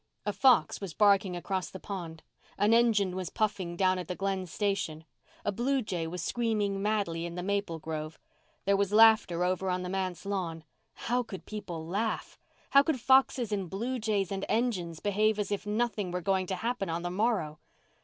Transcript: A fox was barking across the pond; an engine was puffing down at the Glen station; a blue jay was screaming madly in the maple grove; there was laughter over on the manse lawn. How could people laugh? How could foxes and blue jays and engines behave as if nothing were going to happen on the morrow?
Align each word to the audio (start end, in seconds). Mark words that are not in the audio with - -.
A 0.25 0.33
fox 0.33 0.81
was 0.81 0.95
barking 0.95 1.35
across 1.35 1.69
the 1.69 1.79
pond; 1.79 2.23
an 2.57 2.73
engine 2.73 3.15
was 3.15 3.29
puffing 3.29 3.77
down 3.77 3.99
at 3.99 4.07
the 4.07 4.15
Glen 4.15 4.47
station; 4.47 5.05
a 5.45 5.51
blue 5.51 5.83
jay 5.83 6.07
was 6.07 6.23
screaming 6.23 6.81
madly 6.81 7.23
in 7.27 7.35
the 7.35 7.43
maple 7.43 7.77
grove; 7.77 8.17
there 8.65 8.75
was 8.75 8.91
laughter 8.91 9.43
over 9.43 9.69
on 9.69 9.83
the 9.83 9.89
manse 9.89 10.25
lawn. 10.25 10.63
How 11.05 11.21
could 11.21 11.45
people 11.45 11.85
laugh? 11.85 12.39
How 12.71 12.81
could 12.81 12.99
foxes 12.99 13.51
and 13.51 13.69
blue 13.69 13.99
jays 13.99 14.31
and 14.31 14.43
engines 14.49 14.99
behave 15.01 15.37
as 15.37 15.51
if 15.51 15.67
nothing 15.67 16.09
were 16.09 16.21
going 16.21 16.47
to 16.47 16.55
happen 16.55 16.89
on 16.89 17.03
the 17.03 17.11
morrow? 17.11 17.59